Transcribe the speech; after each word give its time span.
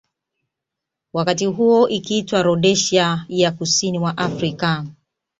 Wakati 1.13 1.45
huo 1.45 1.87
ikiitwa 1.89 2.43
Rhodesia 2.43 3.25
ya 3.29 3.51
kusini 3.51 3.99
mwa 3.99 4.17
Afrika 4.17 4.85